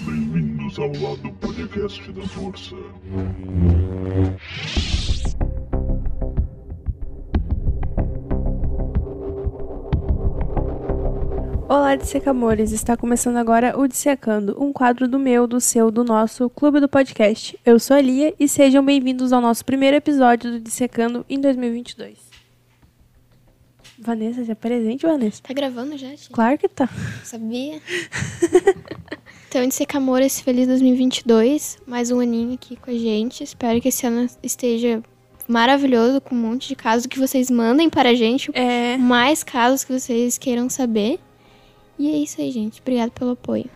[0.00, 2.74] Bem-vindos ao lado podcast da Força.
[11.68, 12.72] Olá, dissecamores!
[12.72, 16.88] Está começando agora o Dissecando, um quadro do meu, do seu, do nosso Clube do
[16.88, 17.56] Podcast.
[17.64, 22.23] Eu sou a Lia e sejam bem-vindos ao nosso primeiro episódio do Dissecando em 2022.
[23.98, 25.42] Vanessa, já presente, Vanessa?
[25.42, 26.30] Tá gravando já, gente?
[26.30, 26.88] Claro que tá.
[27.22, 27.80] Sabia?
[29.48, 31.78] então, Dissecamores, feliz 2022.
[31.86, 33.44] Mais um aninho aqui com a gente.
[33.44, 35.02] Espero que esse ano esteja
[35.46, 38.50] maravilhoso, com um monte de casos que vocês mandem para a gente.
[38.52, 38.96] É.
[38.96, 41.20] Mais casos que vocês queiram saber.
[41.96, 42.80] E é isso aí, gente.
[42.80, 43.70] Obrigada pelo apoio.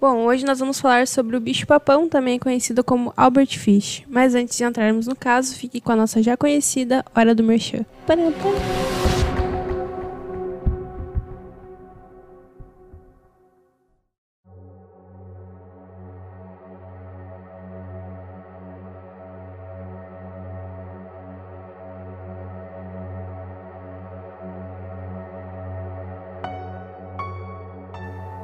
[0.00, 4.04] Bom, hoje nós vamos falar sobre o bicho-papão, também conhecido como Albert Fish.
[4.08, 7.84] Mas antes de entrarmos no caso, fique com a nossa já conhecida Hora do Merchan.
[8.06, 8.32] Param,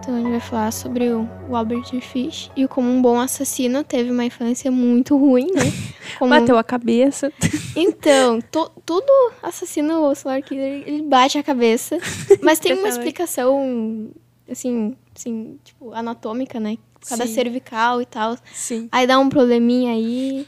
[0.05, 3.83] Então a gente vai falar sobre o o Albert Fish e como um bom assassino
[3.85, 5.63] teve uma infância muito ruim, né?
[6.19, 6.31] Como...
[6.31, 7.33] Bateu a cabeça.
[7.77, 9.07] Então, to- todo
[9.43, 11.99] assassino ou serial killer, ele bate a cabeça.
[12.43, 14.11] Mas tem uma explicação,
[14.51, 16.77] assim, assim, tipo, anatômica, né?
[17.01, 17.35] Por causa da Sim.
[17.35, 18.37] cervical e tal.
[18.53, 18.89] Sim.
[18.93, 20.47] Aí dá um probleminha aí.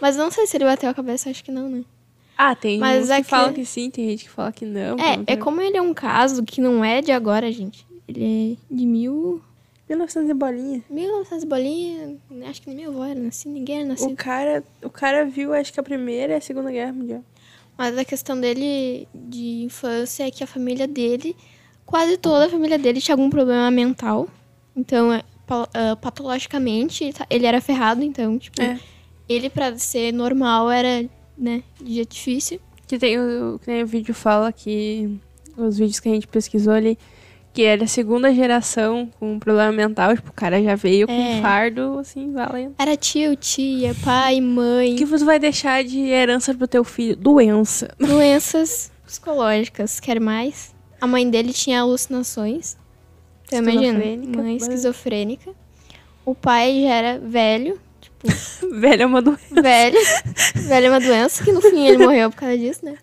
[0.00, 1.82] Mas não sei se ele bateu a cabeça, acho que não, né?
[2.36, 4.96] Ah, tem Mas uns que aqui- falam que sim, tem gente que fala que não.
[4.98, 7.84] É, é como ele é um caso que não é de agora, gente.
[8.08, 9.40] Ele é de mil...
[9.88, 10.82] 1900 e bolinha.
[10.90, 12.16] 1900 bolinha,
[12.48, 14.12] acho que nem minha avó era nascida, ninguém era nascido.
[14.12, 17.24] O cara, o cara viu, acho que a primeira e a segunda guerra mundial.
[17.76, 21.34] Mas a questão dele de infância é que a família dele,
[21.86, 24.28] quase toda a família dele tinha algum problema mental.
[24.76, 28.78] Então, é, ah, patologicamente, ele tá- ele era ferrado, então, tipo, É.
[29.26, 32.60] ele pra ser normal era, né, de jeito difícil.
[32.86, 35.18] Que tem o, que nem o vídeo fala que
[35.56, 36.98] os vídeos que a gente pesquisou ali,
[37.52, 41.12] que era a segunda geração com um problema mental, tipo, o cara já veio com
[41.12, 41.36] É.
[41.38, 42.74] um fardo, assim, valendo.
[42.78, 47.16] Era tio, tia, pai, mãe, O que você vai deixar de herança pro teu filho?
[47.16, 47.92] Doença.
[47.98, 50.72] doenças psicológicas, quer mais?
[51.00, 52.76] A mãe dele tinha alucinações.
[53.46, 53.98] Então, imagina,
[54.36, 55.50] mãe esquizofrênica.
[56.24, 57.80] O pai já era velho,
[58.72, 59.62] Velho é uma doença.
[59.62, 59.98] velho.
[60.54, 62.96] velho é uma doença que no fim ele morreu por causa disso, né?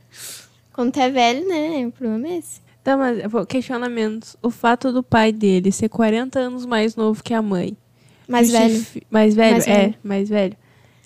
[0.74, 1.86] Quando tu é velho, né?
[1.88, 2.60] O problema é esse.
[2.86, 4.38] Tá, mas questionamentos.
[4.44, 7.76] O fato do pai dele ser 40 anos mais novo que a mãe.
[8.28, 8.86] Mais velho.
[9.10, 9.96] Mais velho, Mais é, velho.
[10.04, 10.56] mais velho.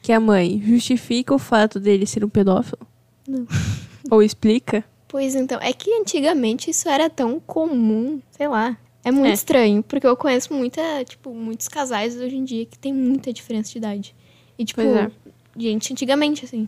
[0.01, 0.61] Que a mãe.
[0.61, 2.85] Justifica o fato dele ser um pedófilo?
[3.25, 3.47] Não.
[4.11, 4.83] Ou explica?
[5.07, 8.77] Pois então, é que antigamente isso era tão comum, sei lá.
[9.01, 9.33] É muito É.
[9.33, 13.71] estranho, porque eu conheço muita, tipo, muitos casais hoje em dia que tem muita diferença
[13.71, 14.13] de idade.
[14.57, 15.09] E, tipo, é.
[15.57, 16.67] gente, antigamente, assim.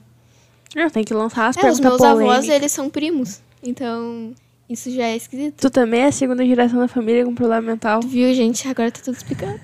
[0.74, 3.42] Eu tenho que lançar as É, os perguntas meus avós, eles são primos.
[3.62, 4.34] Então,
[4.72, 5.56] isso já é esquisito.
[5.60, 8.02] Tu também é a segunda geração da família com problema mental.
[8.02, 8.68] Viu, gente?
[8.68, 9.60] Agora tá tudo explicado.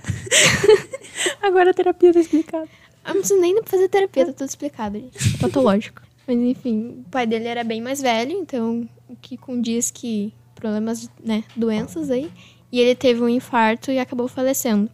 [1.41, 2.67] Agora a terapia tá explicada.
[3.05, 5.35] Eu não preciso nem fazer terapia, tá tudo explicado, gente.
[5.35, 6.01] É patológico.
[6.27, 11.09] Mas enfim, o pai dele era bem mais velho, então o que condiz que problemas,
[11.23, 12.29] né, doenças aí.
[12.69, 14.89] E ele teve um infarto e acabou falecendo.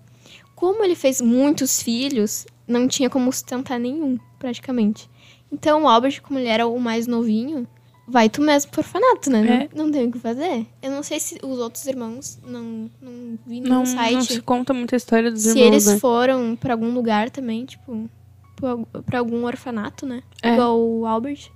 [0.54, 5.10] Como ele fez muitos filhos, não tinha como sustentar nenhum, praticamente.
[5.52, 7.68] Então o Albert, como ele era o mais novinho,
[8.08, 9.70] vai tu mesmo pro orfanato, né?
[9.72, 9.76] É.
[9.78, 10.66] Não, não tem o que fazer.
[10.82, 14.74] Eu não sei se os outros irmãos não, não vi Não, site não se conta
[14.74, 16.00] muita história dos se irmãos, eles né?
[16.00, 18.10] foram pra algum lugar também, tipo,
[18.56, 20.22] pra- pra algum orfanato, né?
[20.42, 20.54] É.
[20.54, 21.50] Igual o Albert.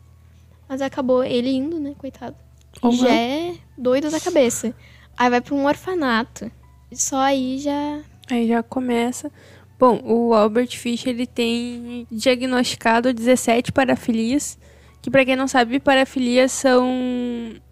[0.69, 1.93] Mas acabou ele indo, né?
[1.97, 2.35] Coitado.
[2.81, 4.73] Ou já é doido da cabeça.
[5.17, 6.51] Aí vai pra um orfanato.
[6.93, 8.01] Só aí já.
[8.29, 9.31] Aí já começa.
[9.79, 14.57] Bom, o Albert Fish, ele tem diagnosticado 17 parafilias,
[15.01, 16.87] que pra quem não sabe, parafilias são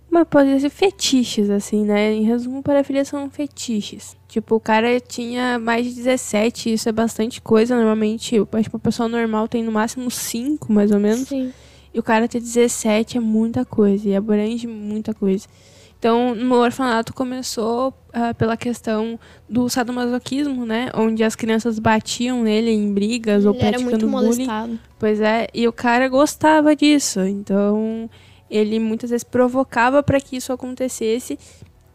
[0.09, 2.13] uma pode dizer fetiches assim, né?
[2.13, 4.16] Em resumo, parafilias são fetiches.
[4.28, 8.76] Tipo, o cara tinha mais de 17, isso é bastante coisa, normalmente, eu acho que
[8.76, 11.28] uma pessoa normal tem no máximo 5, mais ou menos.
[11.28, 11.52] Sim.
[11.94, 15.47] E o cara ter 17 é muita coisa, e abrange muita coisa.
[16.05, 19.19] Então, no orfanato começou ah, pela questão
[19.49, 20.91] do sadomasoquismo, né?
[20.93, 24.46] Onde as crianças batiam nele em brigas ou Ele era praticando muito bullying.
[24.46, 24.79] molestado.
[24.99, 27.22] Pois é, e o cara gostava disso.
[27.22, 28.07] Então,
[28.52, 31.40] ele muitas vezes provocava para que isso acontecesse.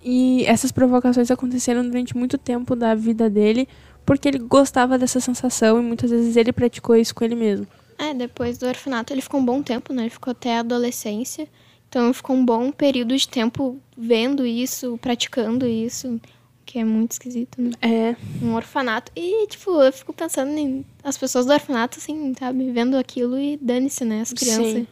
[0.02, 3.68] E essas provocações aconteceram durante muito tempo da vida dele,
[4.04, 7.64] porque ele gostava dessa sensação e muitas vezes ele praticou isso com ele mesmo.
[7.96, 10.02] É, depois do orfanato ele ficou um bom tempo, né?
[10.02, 11.46] Ele ficou até a adolescência.
[11.90, 16.19] Então ficou um bom período de tempo vendo isso, praticando isso.
[16.64, 17.72] que é muito esquisito, né?
[17.82, 19.10] É, Um orfanato.
[19.16, 22.70] E, tipo, eu fico pensando em as pessoas do orfanato, assim, sabe?
[22.70, 24.20] Vendo aquilo e dane-se, né?
[24.20, 24.72] As crianças.
[24.75, 24.87] Sim.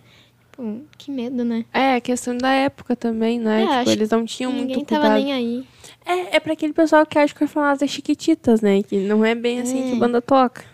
[0.51, 1.65] Tipo, que medo, né?
[1.73, 3.63] é a questão da época também, né?
[3.63, 5.23] É, tipo, eles não tinham Ninguém muito tava cuidado.
[5.23, 5.65] nem aí.
[6.05, 8.83] É, é pra aquele pessoal que acha que o orfanato é chiquititas, né?
[8.83, 9.93] Que não é bem assim que É.
[9.93, 10.65] a banda toca.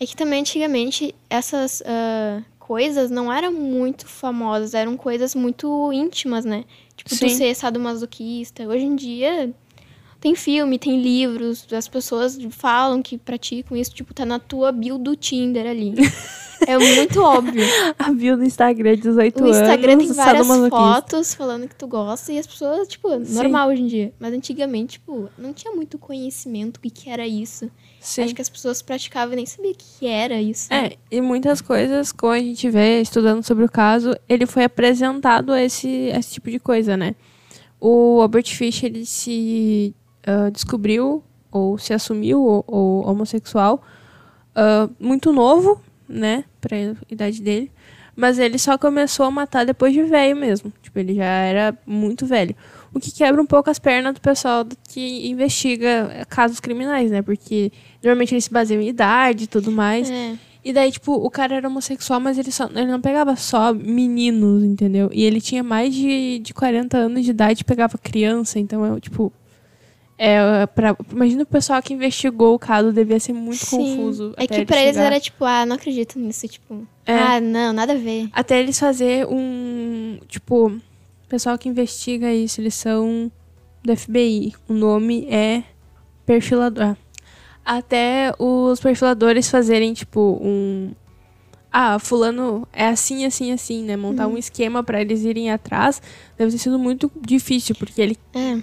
[0.00, 4.74] É que também, antigamente, essas ah, coisas não eram muito famosas.
[4.74, 6.64] Eram coisas muito íntimas, né?
[6.94, 7.26] Tipo, Sim.
[7.26, 8.62] tu ser sadomasoquista.
[8.64, 9.52] Hoje em dia...
[10.20, 14.98] Tem filme, tem livros, as pessoas falam que praticam isso, tipo, tá na tua bio
[14.98, 15.94] do Tinder ali.
[16.66, 17.64] é muito óbvio.
[17.98, 19.56] A bio do Instagram, 18 O anos.
[19.56, 23.86] Instagram tem várias fotos falando que tu gosta e as pessoas, tipo, normal hoje em
[23.86, 24.12] dia.
[24.20, 27.70] Mas antigamente, tipo, não tinha muito conhecimento do que, que era isso.
[27.98, 28.24] Sim.
[28.24, 30.72] Acho que as pessoas praticavam e nem sabiam o que, que era isso.
[30.72, 35.50] É, e muitas coisas, como a gente vê estudando sobre o caso, ele foi apresentado
[35.52, 37.14] a esse, a esse tipo de coisa, né?
[37.80, 39.94] O Albert Fish, ele se
[40.52, 43.82] descobriu, ou se assumiu, ou, ou homossexual,
[44.54, 46.44] ah, muito novo, né?
[46.60, 46.76] Pra
[47.10, 47.70] idade dele.
[48.16, 50.72] Mas ele só começou a matar depois de velho mesmo.
[50.82, 52.54] Tipo, ele já era muito velho.
[52.92, 57.22] O que quebra um pouco as pernas do pessoal que investiga casos criminais, né?
[57.22, 60.10] Porque normalmente eles se baseiam em idade e tudo mais.
[60.10, 60.36] É.
[60.62, 64.62] E daí, tipo, o cara era homossexual, mas ele, só, ele não pegava só meninos,
[64.62, 65.08] entendeu?
[65.10, 69.00] E ele tinha mais de, de 40 anos de idade e pegava criança, então é
[69.00, 69.32] tipo.
[70.22, 73.96] É, pra, imagina o pessoal que investigou o caso, devia ser muito Sim.
[73.96, 74.34] confuso.
[74.36, 76.46] É até que pra eles chegar- era tipo, ah, não acredito nisso.
[76.46, 77.14] Tipo, É.
[77.14, 78.28] ah, não, nada a ver.
[78.32, 80.18] Até eles fazer um.
[80.28, 80.80] Tipo, o
[81.28, 83.32] pessoal que investiga isso, eles são
[83.82, 84.52] do FBI.
[84.68, 85.62] O nome é
[86.26, 86.84] perfilador.
[86.84, 86.96] Ah.
[87.78, 90.92] Até os perfiladores fazerem, tipo, um.
[91.72, 93.96] Ah, fulano é assim, assim, assim, né?
[93.96, 96.02] Montar um esquema pra eles irem atrás
[96.36, 98.58] deve ter sido muito difícil, porque ele, É.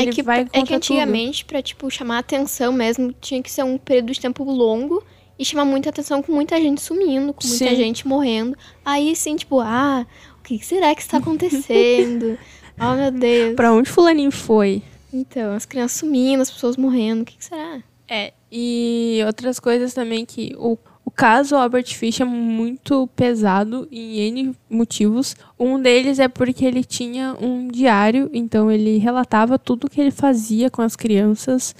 [0.00, 3.64] É ele que, vai é que antigamente, pra, tipo, chamar atenção mesmo, tinha que ser
[3.64, 5.02] um período de tempo longo
[5.38, 7.76] e chamar muita atenção com muita gente sumindo, com muita Sim.
[7.76, 8.56] gente morrendo.
[8.84, 10.06] Aí, sim, tipo, ah,
[10.38, 12.38] o que será que está acontecendo?
[12.78, 13.46] oh, meu Deus.
[13.46, 13.56] tudo.
[13.56, 14.82] Pra onde fulaninho foi?
[15.12, 17.82] Então, as crianças sumindo, as pessoas morrendo, o que, que será?
[18.06, 24.20] É, e outras coisas também que o, o caso Albert Fish é muito pesado em
[24.20, 25.34] N motivos.
[25.58, 30.70] Um deles é porque ele tinha um diário, então ele relatava tudo que ele fazia
[30.70, 31.74] com as crianças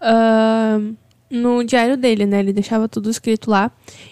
[0.00, 0.80] ah,
[1.30, 2.40] no diário dele, né?
[2.40, 3.70] Ele deixava tudo escrito lá.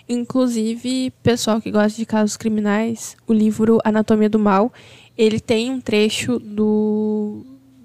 [0.09, 4.73] Inclusive, pessoal que gosta de casos criminais, o livro Anatomia do Mal,
[5.17, 7.45] ele tem um trecho do,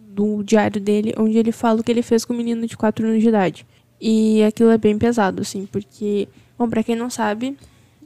[0.09, 3.07] do diário dele onde ele fala o que ele fez com um menino de 4
[3.07, 3.65] anos de idade.
[3.99, 7.57] E aquilo é bem pesado, assim, porque, bom, pra quem não sabe,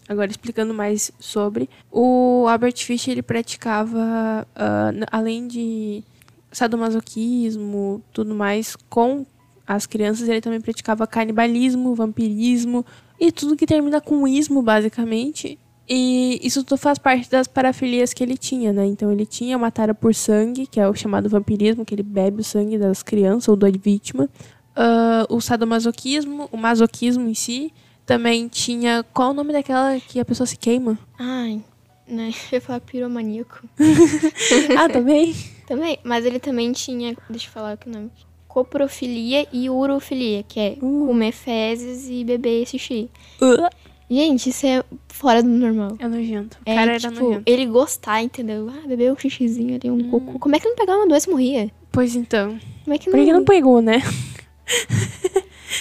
[0.07, 4.47] agora explicando mais sobre, o Albert Fish, ele praticava,
[4.94, 6.03] n- além de
[6.51, 9.25] sadomasoquismo, tudo mais, com
[9.65, 12.85] as crianças, ele também praticava canibalismo, vampirismo
[13.19, 15.59] e tudo que termina com ismo, basicamente.
[15.89, 18.85] E isso tudo faz parte das parafilias que ele tinha, né?
[18.85, 22.41] Então ele tinha uma tara por sangue, que é o chamado vampirismo, que ele bebe
[22.41, 24.29] o sangue das crianças ou da vítima.
[24.75, 27.73] Ah, o sadomasoquismo, o masoquismo em si.
[28.07, 29.06] Também tinha.
[29.13, 30.98] Qual o nome daquela que a pessoa se queima?
[31.19, 31.62] Ai,
[32.07, 32.31] né?
[32.51, 33.62] Eu ia falar piromaníaco.
[34.80, 35.36] ah, também?
[35.68, 38.09] Também, mas ele também tinha, deixa eu falar aqui o nome.
[38.48, 41.06] Coprofilia e urofilia, que é Uh.
[41.07, 43.09] comer fezes e beber xixi.
[43.42, 43.68] Uh,
[44.09, 45.97] Gente, isso é fora do normal.
[45.99, 46.57] é nojento.
[46.66, 47.44] O É, cara era tipo, nojento.
[47.45, 48.69] ele gostar, entendeu?
[48.69, 50.40] Ah, beber um xixizinho ali, um cocô.
[50.40, 51.71] Como é que não pegava uma doença e morria?
[51.92, 52.57] Pois então.
[52.85, 53.26] Como é que Por não...
[53.26, 54.02] que não pegou, né?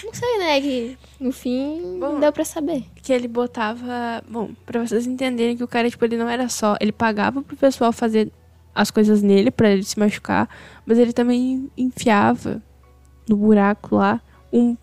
[0.04, 0.60] Não sei, né?
[0.60, 2.12] Que no fim Bom.
[2.12, 2.84] não deu pra saber.
[3.02, 4.22] que ele botava.
[4.28, 6.76] Bom, pra vocês entenderem que o cara, tipo, ele não era só.
[6.80, 8.30] Ele pagava pro pessoal fazer
[8.74, 10.48] as coisas nele pra ele se machucar,
[10.84, 12.62] mas ele também enfiava
[13.28, 14.20] no buraco lá
[14.52, 14.76] um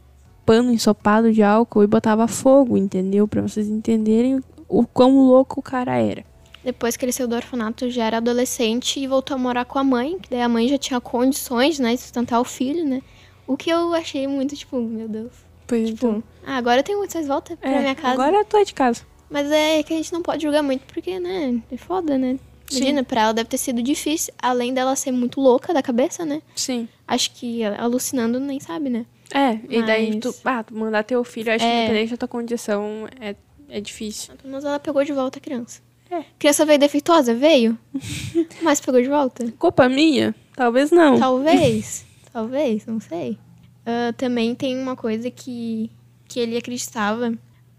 [0.45, 3.27] pano ensopado de álcool e botava fogo, entendeu?
[3.27, 6.25] Pra vocês entenderem o quão louco o cara era.
[6.63, 9.83] Depois que ele saiu do orfanato, já era adolescente e voltou a morar com a
[9.83, 13.01] mãe, que daí a mãe já tinha condições, né, de sustentar o filho, né?
[13.45, 15.33] O que eu achei muito, tipo, meu Deus.
[15.67, 18.13] Pois Tipo, ah, agora eu tenho condições, volta pra é, minha casa.
[18.22, 19.01] agora tu é de casa.
[19.29, 22.38] Mas é que a gente não pode julgar muito, porque, né, é foda, né?
[22.72, 26.41] Imagina, pra ela deve ter sido difícil, além dela ser muito louca da cabeça, né?
[26.55, 26.88] Sim.
[27.08, 29.05] Acho que alucinando nem sabe, né?
[29.34, 31.84] É, e daí Mas- tu, ah, tu mandar teu filho, acho que É.
[31.86, 33.36] independente da tua condição, é,
[33.70, 34.34] é difícil.
[34.46, 35.82] Mas ela pegou de volta a criança.
[36.10, 36.24] É.
[36.38, 37.34] Criança veio defeituosa?
[37.34, 37.77] Veio.
[38.62, 39.51] Mas pegou de volta?
[39.58, 40.36] Culpa minha?
[40.55, 41.17] Talvez não.
[41.20, 42.05] Talvez.
[42.32, 43.38] Talvez, não sei.
[43.85, 45.89] Ah, também tem uma coisa que,
[46.27, 47.33] que ele acreditava.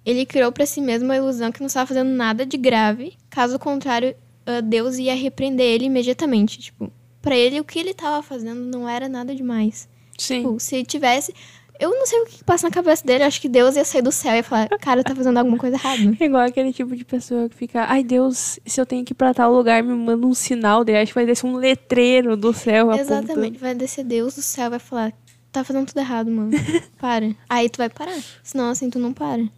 [0.04, 3.14] Ele criou pra si mesmo a ilusão que não estava fazendo nada de grave.
[3.30, 4.14] Caso contrário,
[4.46, 6.58] ah, Deus ia repreender ele imediatamente.
[6.58, 6.92] Tipo,
[7.22, 9.88] pra ele, o que ele tava fazendo não era nada demais.
[10.18, 10.42] Sim.
[10.42, 11.34] Tipo, se tivesse.
[11.80, 13.24] Eu não sei o que passa na cabeça dele.
[13.24, 16.16] Acho que Deus ia sair do céu e falar: Cara, tá fazendo alguma coisa errada.
[16.20, 19.16] É igual aquele tipo de pessoa que fica, ai Deus, se eu tenho que ir
[19.16, 22.52] pra tal lugar, me manda um sinal, daí acho que vai descer um letreiro do
[22.52, 23.24] céu apontando.
[23.24, 23.58] Exatamente.
[23.58, 25.12] Vai descer Deus do céu vai falar:
[25.54, 26.50] Tá fazendo tudo errado, mano.
[26.98, 27.32] Para.
[27.48, 28.20] Aí tu vai parar.
[28.42, 29.48] Senão, assim, tu não para.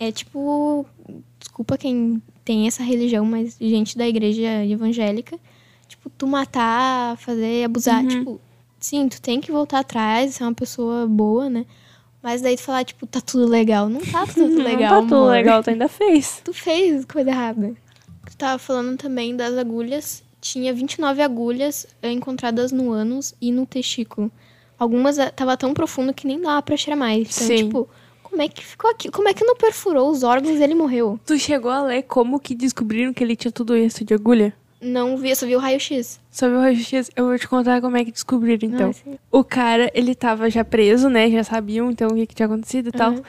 [0.00, 0.84] É tipo.
[1.38, 5.38] Desculpa quem tem essa religião, mas gente da igreja evangélica.
[5.86, 8.02] Tipo, tu matar, fazer, abusar.
[8.02, 8.08] Uhum.
[8.08, 8.40] Tipo,
[8.80, 11.64] sim, tu tem que voltar atrás, ser uma pessoa boa, né?
[12.20, 13.88] Mas daí tu falar, tipo, tá tudo legal.
[13.88, 15.30] Não tá tudo Não legal, tá tudo amor.
[15.30, 16.40] legal, tu ainda fez.
[16.44, 17.72] Tu fez coisa errada.
[18.28, 20.24] Tu tava falando também das agulhas.
[20.40, 24.28] Tinha 29 agulhas encontradas no ânus e no testículo.
[24.78, 27.22] Algumas eh, tava tão profundo que nem dava pra tirar mais.
[27.36, 27.64] Então, Sim.
[27.64, 27.88] tipo,
[28.22, 29.10] como é que ficou aqui?
[29.10, 31.18] Como é que não perfurou os órgãos e ele morreu?
[31.24, 34.52] Tu chegou a ler como que descobriram que ele tinha tudo isso de agulha?
[34.78, 36.20] Não vi, só vi o raio-x.
[36.30, 37.10] Só viu o raio-x?
[37.16, 38.92] Eu vou te contar como é que descobriram, então.
[38.92, 39.18] Sim.
[39.32, 41.30] O cara, ele tava já preso, né?
[41.30, 43.12] Já sabiam, então, o que, que tinha acontecido e tal.
[43.12, 43.22] Uhum.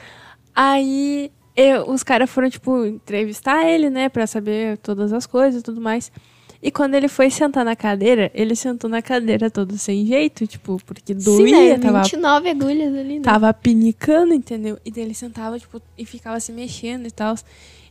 [0.54, 4.08] Aí, eu- os caras foram, tipo, entrevistar ele, né?
[4.10, 6.12] Pra saber todas as coisas e tudo mais.
[6.60, 10.80] E quando ele foi sentar na cadeira, ele sentou na cadeira todo sem jeito, tipo,
[10.84, 11.78] porque doía, Sim, né?
[11.78, 13.24] tava 29 agulhas ali, né?
[13.24, 14.76] tava pinicando, entendeu?
[14.84, 17.36] E daí ele sentava, tipo, e ficava se mexendo e tal.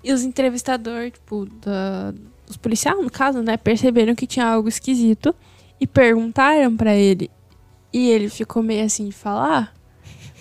[0.03, 2.13] E os entrevistadores, tipo, da,
[2.49, 5.33] os policiais, no caso, né, perceberam que tinha algo esquisito
[5.79, 7.31] e perguntaram pra ele.
[7.93, 9.73] E ele ficou meio assim de falar.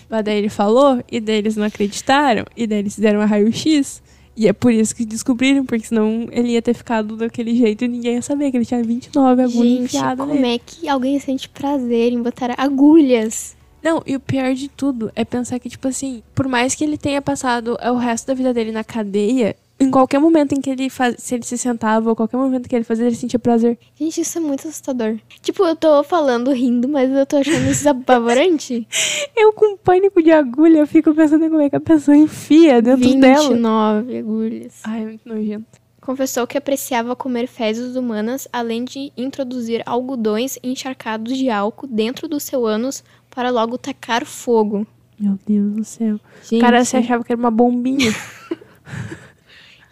[0.09, 4.01] Mas daí ele falou, e daí eles não acreditaram, e daí eles fizeram um raio-x.
[4.37, 7.87] E é por isso que descobriram, porque senão ele ia ter ficado daquele jeito e
[7.87, 10.55] ninguém ia saber que ele tinha 29 agulhas Gente, enfiadas como nele.
[10.55, 13.57] é que alguém sente prazer em botar agulhas?
[13.81, 16.97] Não, e o pior de tudo é pensar que, tipo assim, por mais que ele
[16.97, 20.89] tenha passado o resto da vida dele na cadeia, em qualquer momento em que ele
[20.89, 23.77] faz, se ele se sentava, ou qualquer momento que ele fazia, ele sentia prazer.
[23.95, 25.17] Gente, isso é muito assustador.
[25.41, 28.87] Tipo, eu tô falando rindo, mas eu tô achando isso apavorante.
[29.35, 32.81] Eu, com pânico de agulha, eu fico pensando em como é que a pessoa enfia
[32.81, 33.49] dentro dela.
[33.49, 34.73] 29 agulhas.
[34.83, 35.79] Ai, é muito nojento.
[36.01, 42.39] Confessou que apreciava comer fezes humanas, além de introduzir algodões encharcados de álcool dentro do
[42.39, 44.87] seu ânus para logo tacar fogo.
[45.19, 46.19] Meu Deus do céu.
[46.41, 48.11] Gente, O cara se achava que era uma bombinha.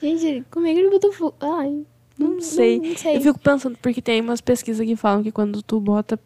[0.05, 1.35] gente como é que ele botou fogo?
[1.39, 1.83] Ai,
[2.17, 2.79] Não sei.
[2.79, 3.17] Não, sei.
[3.17, 6.19] Eu fico pensando, porque tem umas pesquisas que falam que quando tu bota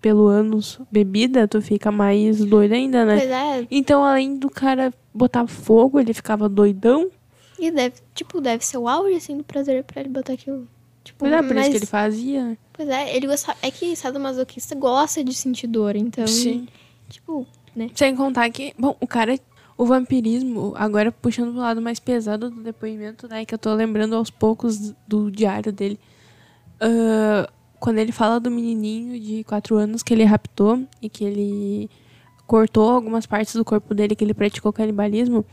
[0.00, 3.16] pelo ânus bebida, tu fica mais doido ainda, né?
[3.18, 7.10] Pois é, Então, além do cara botar fogo, ele ficava doidão.
[7.58, 10.68] e deve, tipo, deve ser o auge, assim, do prazer pra ele botar aquilo.
[11.02, 12.58] Tipo, Pois é, por mas, isso que ele fazia.
[12.72, 16.68] Pois é, ele gostava, é que sadomasoquista gosta de sentir dor, então, Sim.
[17.08, 17.90] tipo, né?
[17.94, 19.36] Sem contar que, bom, o cara,
[19.78, 24.16] o vampirismo, agora puxando pro lado mais pesado do depoimento, né, que eu tô lembrando
[24.16, 25.98] aos poucos do diário dele.
[26.80, 31.88] Ah, quando ele fala do menininho de 4 anos que ele raptou e que ele
[32.44, 35.46] cortou algumas partes do corpo dele, que ele praticou canibalismo,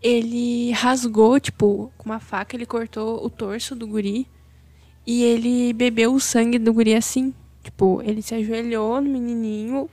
[0.00, 4.28] ele rasgou, tipo, com uma faca, ele cortou o torso do guri
[5.04, 7.34] e ele bebeu o sangue do guri assim.
[7.64, 9.88] Tipo, ele se ajoelhou no menininho,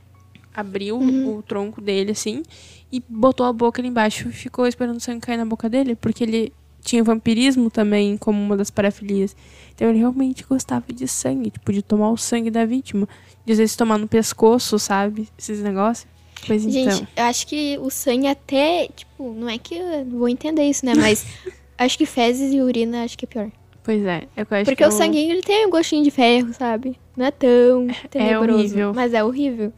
[0.54, 2.44] abriu o tronco dele assim
[2.92, 5.96] e botou a boca ali embaixo e ficou esperando o sangue cair na boca dele,
[5.96, 6.54] porque ele
[6.84, 9.36] tinha vampirismo também como uma das parafilias.
[9.76, 13.08] Então ele realmente gostava de sangue, tipo, de tomar o sangue da vítima.
[13.46, 15.30] De às vezes tomar no pescoço, sabe?
[15.38, 16.08] Esses negócios.
[16.46, 16.92] Pois então.
[16.98, 20.86] Gente, eu acho que o sangue até, tipo, não é que eu vou entender isso,
[20.86, 20.94] né?
[20.96, 21.26] Mas
[21.78, 23.52] acho que fezes e urina acho que é pior.
[23.84, 24.28] Pois é.
[24.36, 26.54] é que eu acho Porque que o eu- sanguinho, ele tem um gostinho de ferro,
[26.54, 27.00] sabe?
[27.16, 28.54] Não é tão tenebroso.
[28.60, 28.94] horrível.
[28.94, 29.72] Mas é horrível.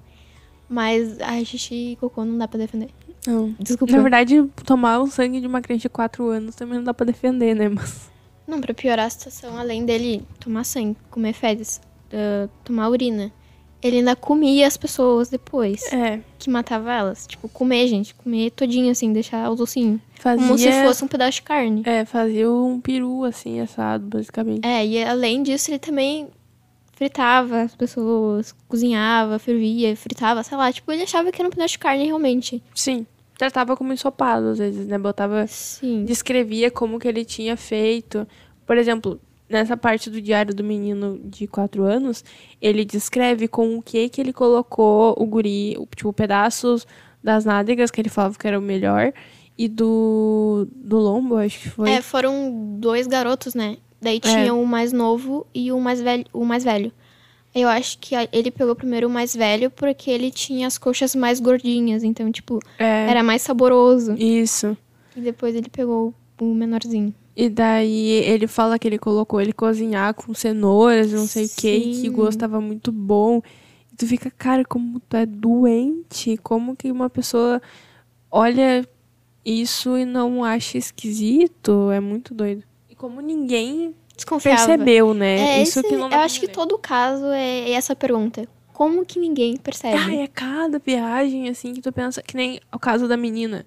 [0.74, 2.90] Mas a xixi e cocô não dá pra defender.
[3.28, 3.56] Não.
[3.60, 3.96] Desculpa.
[3.96, 7.06] Na verdade, tomar o sangue de uma criança de 4 anos também não dá pra
[7.06, 7.70] defender, né?
[7.70, 8.10] Mas.
[8.48, 11.80] Não, pra piorar a situação, além dele tomar sangue, comer fezes,
[12.12, 13.32] ah, tomar urina,
[13.84, 15.84] ele ainda comia as pessoas depois.
[15.94, 16.20] É.
[16.40, 17.28] Que matava elas.
[17.28, 18.16] Tipo, comer, gente.
[18.16, 20.02] Comer todinho, assim, deixar os ossinhos.
[20.16, 20.48] Fazia.
[20.48, 21.84] Como se fosse um pedaço de carne.
[21.86, 24.66] É, fazia um peru assim, assado, basicamente.
[24.66, 26.30] É, e além disso, ele também
[26.94, 30.72] fritava as pessoas, cozinhava, fervia, fritava, sei lá.
[30.72, 32.64] Tipo, ele achava que era um pedaço de carne realmente.
[32.74, 33.06] Sim.
[33.38, 34.98] Tratava como ensopado, às vezes, né?
[34.98, 35.46] Botava.
[35.48, 36.06] Sim.
[36.06, 38.28] Descrevia como que ele tinha feito.
[38.66, 39.20] Por exemplo,
[39.50, 42.24] nessa parte do diário do menino de 4 anos,
[42.62, 46.88] ele descreve com o que que ele colocou o guri, tipo, pedaços
[47.24, 49.14] das nádegas, que ele falava que era o melhor,
[49.58, 51.90] e do, do lombo, acho que foi.
[51.90, 53.78] É, foram dois garotos, né?
[54.04, 56.26] Daí tinha o mais novo e o mais velho.
[56.34, 56.92] O mais velho.
[57.56, 61.40] Eu acho que ele pegou primeiro o mais velho porque ele tinha as coxas mais
[61.40, 62.04] gordinhas.
[62.04, 64.14] Então, tipo, É, era mais saboroso.
[64.14, 64.76] Isso.
[65.16, 67.14] E depois ele pegou o menorzinho.
[67.36, 71.80] E daí ele fala que ele colocou ele cozinhar com cenouras, não sei o que,
[71.80, 72.10] que Sim.
[72.10, 73.42] o gosto tava muito bom.
[73.92, 77.62] E tu fica, cara, como tu é doente, como que uma pessoa
[78.30, 78.88] olha
[79.46, 82.64] isso e não acha esquisito, é muito doido.
[83.04, 84.66] Como ninguém Desconfiava.
[84.66, 85.58] percebeu, né?
[85.58, 88.48] É, isso esse- que não eu acho que todo caso é essa pergunta.
[88.72, 89.98] Como que ninguém percebe?
[89.98, 93.66] Ai, é cada viagem, assim, que tu pensa, que nem o caso da menina.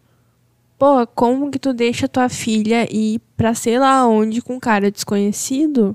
[0.79, 4.91] Pô, como que tu deixa tua filha ir pra sei lá onde com um cara
[4.91, 5.95] desconhecido?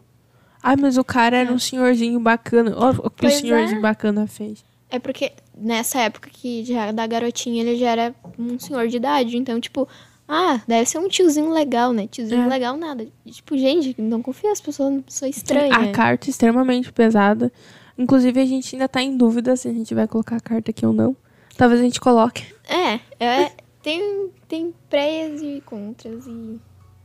[0.62, 1.51] Ai, mas o cara era É.
[1.51, 2.75] um senhorzinho bacana.
[2.77, 3.81] Ó, o que o senhorzinho é.
[3.81, 4.63] bacana fez.
[4.88, 9.36] É porque nessa época que já da garotinha ele já era um senhor de idade.
[9.36, 9.88] Então, tipo,
[10.34, 12.08] ah, deve ser um tiozinho legal, né?
[12.08, 12.48] Tiozinho É.
[12.48, 13.06] legal nada.
[13.30, 15.76] Tipo, gente, não confia, as pessoas são pessoa estranha.
[15.76, 17.52] A carta é extremamente pesada.
[17.98, 20.86] Inclusive, a gente ainda tá em dúvida se a gente vai colocar a carta aqui
[20.86, 21.16] ou não.
[21.58, 22.46] Talvez a gente coloque.
[22.68, 23.52] É, é
[23.84, 26.60] tem, tem prés e contras e.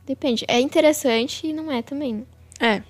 [0.06, 0.45] Depende.
[0.47, 2.14] É interessante e não é também.
[2.14, 2.23] né?
[2.61, 2.83] É.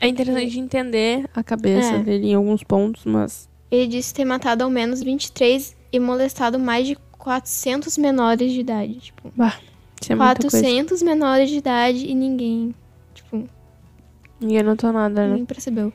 [0.00, 1.98] É interessante de entender a cabeça É.
[1.98, 3.48] dele em alguns pontos, mas.
[3.70, 8.94] Ele disse ter matado ao menos 23 e molestado mais de 400 menores de idade.
[9.00, 9.56] Tipo, Bah,
[10.00, 10.60] isso é muita coisa.
[10.60, 12.74] 400 menores de idade e ninguém.
[13.14, 13.48] Tipo,
[14.38, 15.28] Ninguém notou nada, né?
[15.30, 15.92] ninguém percebeu.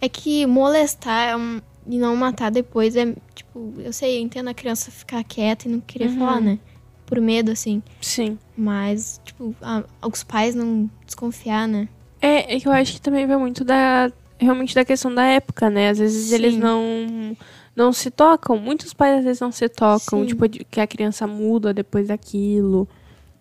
[0.00, 4.48] É que molestar é um- e não matar depois é, tipo, eu sei, eu entendo
[4.48, 6.18] a criança ficar quieta e não querer Uhum.
[6.18, 6.58] falar, né?
[7.06, 7.82] Por medo, assim.
[8.00, 8.36] Sim.
[8.56, 11.88] Mas, tipo, a- os pais não desconfiar, né?
[12.20, 14.10] É, é que eu acho que também vai muito da.
[14.38, 15.88] Realmente da questão da época, né?
[15.88, 16.60] Às vezes eles Sim.
[16.60, 17.36] não.
[17.76, 18.58] Não se tocam.
[18.58, 20.20] Muitos pais às vezes não se tocam.
[20.20, 20.26] Sim.
[20.26, 22.88] Tipo, que a criança muda depois daquilo.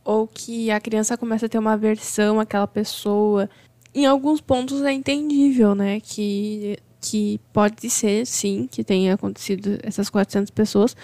[0.04, 3.50] Ou que a criança começa a ter uma aversão àquela pessoa.
[3.94, 6.02] Em alguns pontos é entendível, né?
[6.02, 10.98] Que, que pode ser, sim, que tenha acontecido essas 400 pessoas.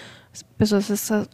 [0.58, 1.28] Pessoas, essas,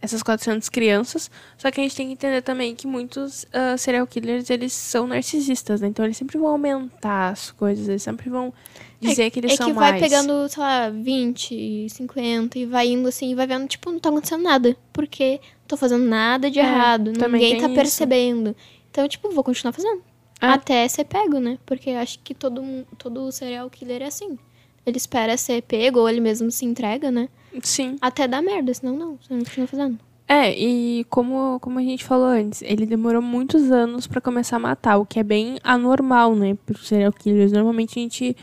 [0.00, 1.30] essas 400 crianças.
[1.56, 5.06] Só que a gente tem que entender também que muitos ah, serial killers, eles são
[5.06, 5.88] narcisistas, né?
[5.88, 8.52] Então eles sempre vão aumentar as coisas, eles sempre vão
[9.00, 10.02] dizer que eles é são que vai mais.
[10.02, 14.08] pegando, sei lá, 20, 50 e vai indo assim, e vai vendo, tipo, não tá
[14.08, 14.76] acontecendo nada.
[14.92, 17.12] Porque não tô fazendo nada de É, errado.
[17.12, 17.74] Ninguém tá isso.
[17.74, 18.56] percebendo.
[18.90, 20.02] Então, tipo, vou continuar fazendo.
[20.40, 20.46] É.
[20.46, 21.58] Até ser pego, né?
[21.66, 22.62] Porque eu acho que todo,
[22.96, 24.38] todo serial killer é assim.
[24.86, 27.28] Ele espera ser pego, ou ele mesmo se entrega, né?
[27.62, 27.96] Sim.
[28.00, 29.98] Até dar merda, senão não, você não continua fazendo.
[30.26, 34.60] É, e como, como a gente falou antes, ele demorou muitos anos pra começar a
[34.60, 37.50] matar, o que é bem anormal, né, para serial killers.
[37.50, 38.36] Normalmente a gente,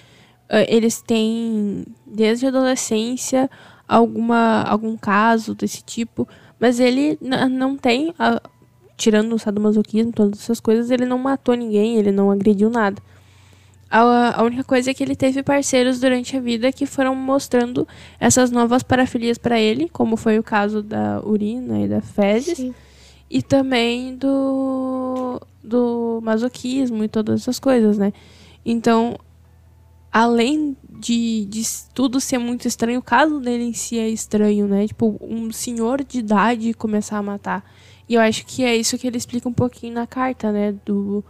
[0.50, 3.50] ah, eles têm desde a adolescência
[3.88, 6.28] alguma algum caso desse tipo,
[6.60, 8.12] mas ele não tem,
[8.98, 13.00] tirando o sadomasoquismo, todas essas coisas, ele não matou ninguém, ele não agrediu nada.
[13.98, 17.88] A, a única coisa é que ele teve parceiros durante a vida que foram mostrando
[18.20, 22.76] essas novas parafilias pra ele, como foi o caso da urina e da fezes, Sim.
[23.30, 28.12] e também do, do masoquismo e todas essas coisas, né?
[28.66, 29.18] Então,
[30.12, 34.88] além de, de tudo ser muito estranho, o caso dele em si é estranho, né?
[34.88, 37.64] Tipo, um senhor de idade começar a matar.
[38.10, 40.76] E eu acho que é isso que ele explica um pouquinho na carta, né?
[40.86, 41.24] Do,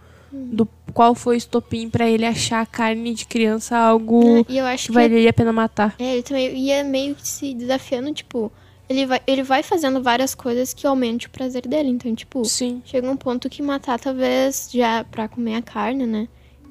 [0.52, 4.46] do qual foi o estopim pra ele achar a carne de criança algo?
[4.48, 5.96] E eu acho que que valeria a pena matar.
[6.00, 8.52] É, ele também ia meio que se desafiando, tipo,
[8.88, 11.90] ele vai, ele vai fazendo várias coisas que aumente o prazer dele.
[11.90, 12.82] Então, tipo, Sim.
[12.86, 16.28] chega um ponto que matar talvez já pra comer a carne, né?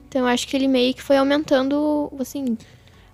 [0.09, 2.57] Então eu acho que ele meio que foi aumentando, assim,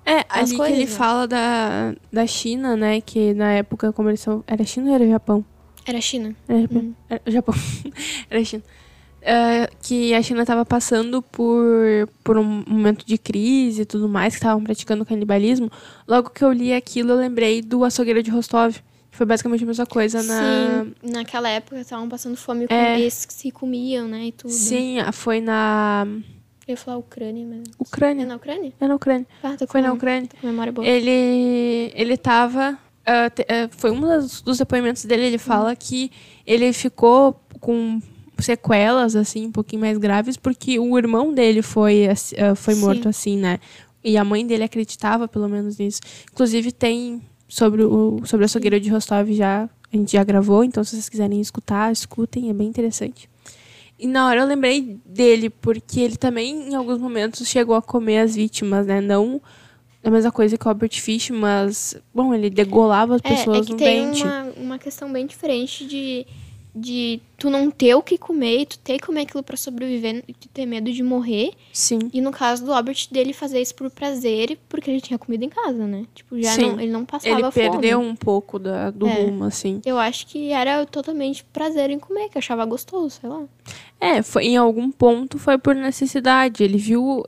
[0.04, 0.96] É, ali coisas, que ele né?
[0.96, 3.00] fala da, da China, né?
[3.00, 4.44] Que na época, como eles são.
[4.46, 5.44] Era China ou era Japão?
[5.86, 6.36] era China.
[6.46, 6.82] Era Japão.
[6.82, 6.94] Hum.
[7.08, 7.54] Era Japão.
[8.30, 8.62] era China.
[9.22, 11.74] É, que a China estava passando por,
[12.24, 15.70] por um momento de crise e tudo mais, que estavam praticando canibalismo.
[16.08, 18.72] Logo que eu li aquilo, eu lembrei do açougueiro de Rostov.
[19.10, 20.84] que Foi basicamente a mesma coisa na.
[20.84, 22.96] Sim, naquela época estavam passando fome com É.
[22.96, 24.50] que se comiam, né, e tudo.
[24.52, 26.06] Sim, foi na
[26.66, 27.58] Eu ia falar Ucrânia, mas...
[27.68, 28.24] É Ucrânia.
[28.26, 28.72] na Ucrânia?
[28.80, 29.26] É na Ucrânia.
[29.42, 30.28] Ah, tô com, Foi na Ucrânia.
[30.28, 30.86] tô com memória boa.
[30.86, 32.78] Ele, ele tava.
[33.04, 35.24] ah, te- ah, foi um dos, dos depoimentos dele.
[35.26, 36.10] Ele fala que
[36.46, 38.00] ele ficou com
[38.40, 42.80] sequelas, assim, um pouquinho mais graves, porque o irmão dele foi, ah, foi Sim.
[42.80, 43.58] morto assim, né?
[44.02, 46.00] E a mãe dele acreditava, pelo menos, nisso.
[46.32, 49.68] Inclusive, tem sobre o sobre a açougueira de Rostov já.
[49.92, 53.28] A gente já gravou, então se vocês quiserem escutar, escutem, é bem interessante.
[53.98, 58.18] E na hora eu lembrei dele, porque ele também, em alguns momentos, chegou a comer
[58.20, 59.00] as vítimas, né?
[59.00, 59.42] Não
[60.02, 63.64] a mesma coisa que o Albert Fish, mas, bom, ele degolava as É, pessoas é
[63.66, 64.22] que no tem dente.
[64.22, 66.26] uma, uma questão bem diferente de,
[66.74, 70.22] de tu não ter o que comer e tu ter que comer aquilo pra sobreviver
[70.28, 71.50] e tu ter medo de morrer.
[71.72, 71.98] Sim.
[72.12, 75.48] E no caso do Albert, dele fazer isso por prazer, porque ele tinha comida em
[75.48, 76.04] casa, né?
[76.14, 77.52] Tipo, já não, ele não passava Ele fome.
[77.70, 79.22] perdeu um pouco da, do É.
[79.22, 79.80] rumo, assim.
[79.84, 83.42] Eu acho que era totalmente prazer em comer, que achava gostoso, sei lá.
[84.00, 86.62] É, foi, em algum ponto foi por necessidade.
[86.62, 87.24] Ele viu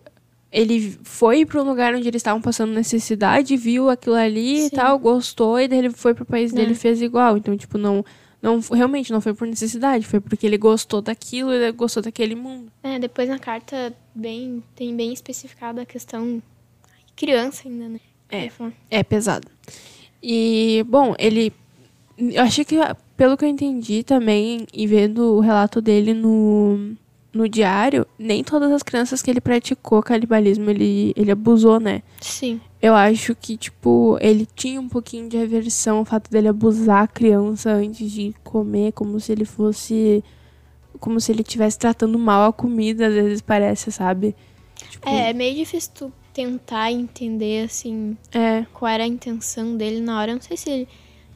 [0.55, 4.67] ele foi para um lugar onde eles estavam passando necessidade, viu aquilo ali Sim.
[4.67, 6.73] e tal, gostou, e daí ele foi pro país dele É.
[6.73, 7.39] e fez igual.
[7.39, 8.05] Então, tipo, não,
[8.43, 12.73] não realmente não foi por necessidade, foi porque ele gostou daquilo, ele gostou daquele mundo.
[12.83, 16.43] É, depois na carta bem, tem bem especificada a questão
[17.15, 18.01] criança ainda, né?
[18.29, 18.51] É.
[18.91, 19.47] É pesado.
[20.23, 21.53] E, bom, ele.
[22.19, 22.77] Eu achei que,
[23.17, 26.97] pelo que eu entendi também, e vendo o relato dele no,
[27.33, 32.03] no diário, nem todas as crianças que ele praticou canibalismo ele, ele abusou, né?
[32.21, 32.61] Sim.
[32.81, 37.09] Eu acho que, tipo, ele tinha um pouquinho de aversão ao fato dele abusar a
[37.09, 40.23] criança antes de comer, como se ele fosse.
[41.01, 44.35] Como se ele estivesse tratando mal a comida, às vezes parece, sabe?
[44.91, 48.65] Tipo, É, é meio difícil tu tentar entender, assim, é.
[48.73, 50.33] qual era a intenção dele na hora.
[50.33, 50.89] Eu não sei se ele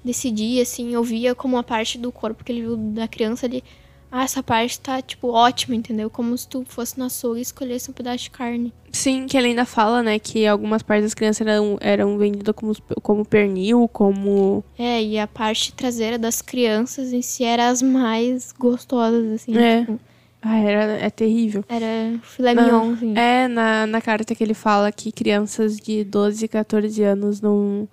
[0.04, 3.62] decidia, assim, eu via como a parte do corpo que ele viu da criança ali.
[4.10, 6.08] Ah, essa parte tá, tipo, ótima, entendeu?
[6.08, 8.72] Como se tu fosse no açougue e escolhesse um pedaço de carne.
[8.92, 12.74] Sim, que ele ainda fala, né, que algumas partes das crianças eram, eram vendidas como,
[13.02, 14.64] como pernil, como.
[14.78, 19.56] É, e a parte traseira das crianças em si era as mais gostosas, assim.
[19.56, 19.80] É.
[19.80, 20.00] tipo,
[20.40, 21.64] Ah, era, é terrível.
[21.68, 23.14] era filé mignon, assim.
[23.18, 27.86] É, na, na carta que ele fala que crianças de 12, 14 anos não,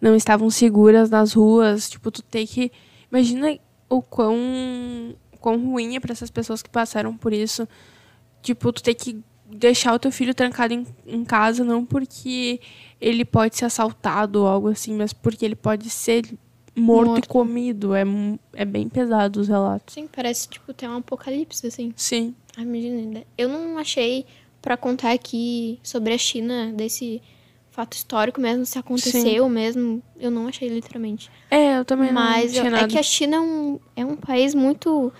[0.00, 1.90] não estavam seguras nas ruas.
[1.90, 2.70] Tipo, tu tem que.
[3.10, 3.58] Imagina
[3.90, 5.14] o quão,
[5.46, 7.68] quão ruim é pra essas pessoas que passaram por isso.
[8.42, 9.16] Tipo, tu tem que
[9.48, 12.60] deixar o teu filho trancado em, em casa, não porque
[13.00, 16.24] ele pode ser assaltado ou algo assim, mas porque ele pode ser
[16.74, 17.24] morto, Morto.
[17.24, 17.94] e comido.
[17.94, 18.02] É,
[18.54, 19.94] é bem pesado os relatos.
[19.94, 21.92] Sim, parece, tipo, ter um apocalipse, assim.
[21.94, 22.34] Sim.
[22.56, 23.22] Ai, imagina.
[23.38, 24.26] Eu não achei
[24.60, 27.22] pra contar aqui sobre a China, desse
[27.70, 30.02] fato histórico mesmo, se aconteceu mesmo.
[30.18, 31.30] Eu não achei, literalmente.
[31.50, 32.84] É, eu também Mas não tinha eu- nada.
[32.86, 35.12] é que a China é um, é um país muito.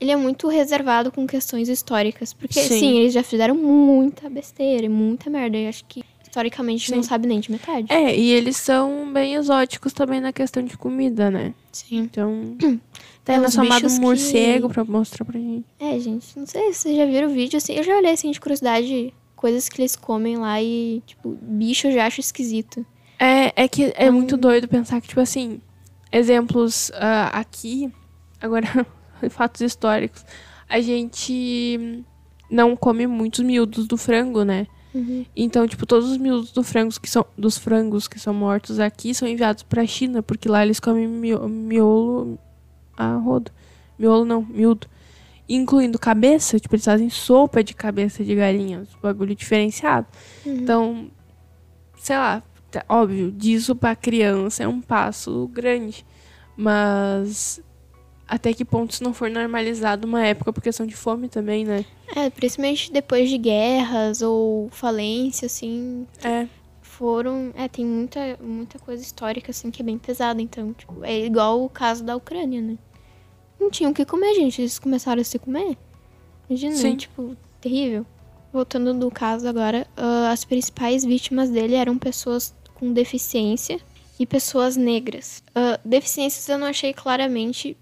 [0.00, 2.32] Ele é muito reservado com questões históricas.
[2.32, 2.78] Porque, Sim.
[2.78, 5.56] sim, eles já fizeram muita besteira e muita merda.
[5.56, 7.08] Eu acho que historicamente não Sim.
[7.08, 7.92] sabe nem de metade.
[7.92, 11.52] É, e eles são bem exóticos também na questão de comida, né?
[11.72, 11.98] Sim.
[11.98, 12.56] Então,
[13.28, 15.66] É, tem um uns chamado bichos que- morcego pra mostrar pra gente.
[15.78, 18.30] É, gente, não sei se vocês já viram o vídeo, assim, eu já olhei, assim,
[18.30, 22.86] de curiosidade, coisas que eles comem lá e, tipo, bicho eu já acho esquisito.
[23.18, 25.60] É, é que é Então- muito doido pensar que, tipo assim,
[26.10, 27.92] exemplos ah, aqui,
[28.40, 28.66] agora,
[29.30, 30.24] fatos históricos,
[30.68, 32.04] a gente
[32.50, 34.66] não come muitos miúdos do frango, né?
[34.94, 35.24] Uhum.
[35.36, 39.14] Então, tipo, todos os miúdos do frangos que são, dos frangos que são mortos aqui
[39.14, 42.38] são enviados pra China, porque lá eles comem mio- miolo
[42.96, 43.50] a rodo.
[43.98, 44.86] Miolo não, miúdo.
[45.48, 50.06] Incluindo cabeça, tipo, eles fazem sopa de cabeça de galinha, um bagulho diferenciado.
[50.44, 50.54] Uhum.
[50.56, 51.10] Então,
[51.98, 56.04] sei lá, tá- óbvio, disso pra criança é um passo grande.
[56.56, 57.60] Mas
[58.28, 61.84] até que ponto isso não for normalizado uma época por questão de fome também, né?
[62.14, 66.46] É, principalmente depois de guerras ou falência, assim, É.
[66.82, 67.52] foram...
[67.56, 71.64] É, tem muita, muita coisa histórica, assim, que é bem pesada, então, tipo, é igual
[71.64, 72.76] o caso da Ucrânia, né?
[73.58, 75.76] Não tinham o que comer, gente, eles começaram a se comer.
[76.48, 76.96] Imagina, Sim.
[76.96, 78.06] tipo, terrível.
[78.52, 83.78] Voltando do caso agora, ah, as principais vítimas dele eram pessoas com deficiência
[84.18, 85.42] e pessoas negras.
[85.54, 87.76] Ah, deficiências eu não achei claramente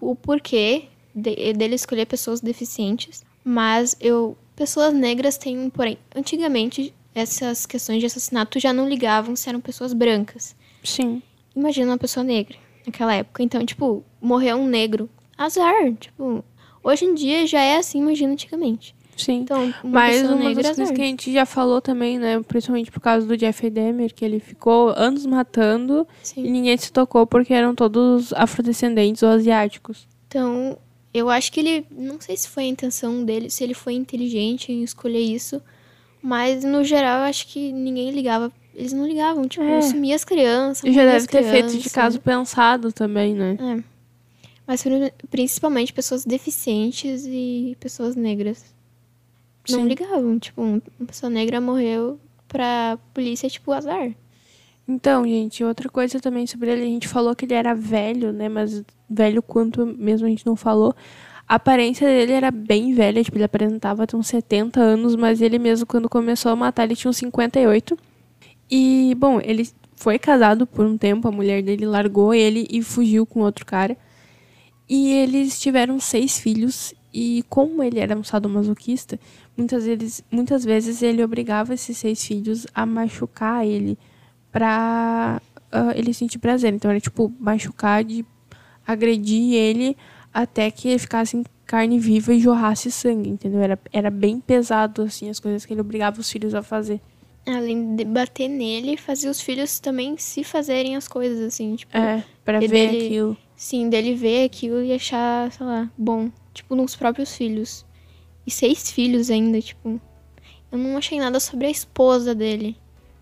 [0.00, 0.84] o porquê
[1.14, 5.96] de- dele escolher pessoas deficientes, mas eu pessoas negras têm um porém.
[6.14, 10.54] Antigamente essas questões de assassinato já não ligavam se eram pessoas brancas.
[10.84, 11.22] Sim.
[11.56, 13.42] Imagina uma pessoa negra naquela época.
[13.42, 15.08] Então, tipo, morreu um negro.
[15.36, 15.92] Azar.
[15.98, 16.44] Tipo,
[16.84, 18.94] hoje em dia já é assim, imagina antigamente.
[19.16, 19.40] Sim.
[19.40, 22.40] Então, uma Mas uma negra das é coisas que a gente já falou também, né?
[22.46, 26.42] Principalmente por causa do Jeffrey Dahmer, que ele ficou anos matando e Sim.
[26.50, 30.06] ninguém se tocou porque eram todos afrodescendentes ou asiáticos.
[30.28, 30.78] Então,
[31.12, 31.86] eu acho que ele.
[31.90, 35.60] Não sei se foi a intenção dele, se ele foi inteligente em escolher isso.
[36.22, 38.52] Mas, no geral, eu acho que ninguém ligava.
[38.74, 39.82] Eles não ligavam, tipo, É.
[39.82, 40.84] sumia as crianças.
[40.84, 43.56] E já deve ter feito de caso pensado também, né?
[43.60, 43.82] É.
[44.66, 48.64] Mas pri- principalmente pessoas deficientes e pessoas negras.
[49.68, 49.88] Não Sim.
[49.88, 50.38] ligavam.
[50.38, 52.18] Tipo, um- uma pessoa negra morreu
[52.48, 54.12] pra polícia, tipo, azar.
[54.88, 58.48] Então, gente, outra coisa também sobre ele, a gente falou que ele era velho, né?
[58.48, 60.94] Mas velho quanto mesmo a gente não falou.
[61.46, 65.58] A aparência dele era bem velha, tipo, ele apresentava ter uns 70 anos, mas ele
[65.58, 67.96] mesmo, quando começou a matar, ele tinha uns 58.
[68.70, 73.26] E, bom, ele foi casado por um tempo, a mulher dele largou ele e fugiu
[73.26, 73.96] com outro cara.
[74.88, 79.18] E eles tiveram seis filhos, e como ele era um sadomasoquista,
[79.60, 83.98] muitas vezes, muitas vezes ele obrigava esses seis filhos a machucar ele
[84.50, 86.72] pra ah, ele sentir prazer.
[86.74, 88.24] Então era tipo machucar de
[88.86, 89.96] agredir ele
[90.32, 93.60] até que ele ficasse em carne viva e jorrasse sangue, entendeu?
[93.60, 97.00] Era, era bem pesado, assim, as coisas que ele obrigava os filhos a fazer.
[97.46, 101.96] Além de bater nele, fazia os filhos também se fazerem as coisas, assim, tipo...
[101.96, 103.36] É, pra ver dele- aquilo.
[103.56, 106.30] Sim, dele ver aquilo e achar, sei lá, bom.
[106.52, 107.84] Tipo, nos próprios filhos.
[108.50, 110.00] E seis filhos ainda, tipo.
[110.72, 112.76] Eu não achei nada sobre a esposa dele.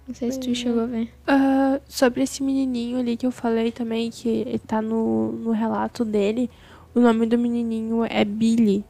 [0.06, 1.12] Não sei se tu chegou a ver.
[1.26, 6.50] Ah, sobre esse menininho ali que eu falei também, que tá no, no relato dele,
[6.94, 8.82] o nome do menininho é Billy.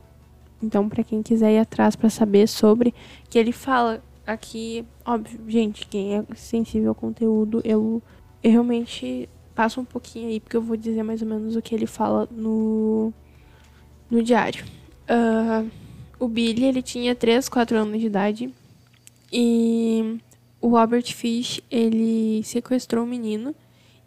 [0.62, 2.94] Então, pra quem quiser ir atrás pra saber sobre,
[3.28, 8.00] que ele fala aqui, óbvio, gente, quem é sensível ao conteúdo, eu,
[8.44, 11.74] eu realmente passo um pouquinho aí, porque eu vou dizer mais ou menos o que
[11.74, 13.12] ele fala no,
[14.08, 14.64] no diário.
[15.08, 15.64] Ah,
[16.18, 18.54] o Billy, ele tinha 3, 4 anos de idade
[19.32, 20.18] e
[20.60, 23.54] o Robert Fish, ele sequestrou o menino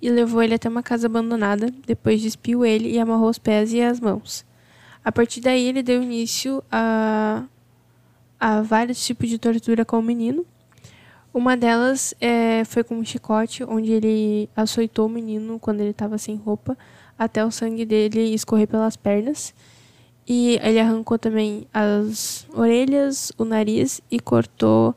[0.01, 3.81] e levou ele até uma casa abandonada, depois despiu ele e amarrou os pés e
[3.81, 4.43] as mãos.
[5.03, 7.43] A partir daí, ele deu início a,
[8.39, 10.45] a vários tipos de tortura com o menino.
[11.33, 16.17] Uma delas é, foi com um chicote, onde ele açoitou o menino quando ele estava
[16.17, 16.77] sem roupa,
[17.17, 19.53] até o sangue dele escorrer pelas pernas.
[20.27, 24.95] E ele arrancou também as orelhas, o nariz e cortou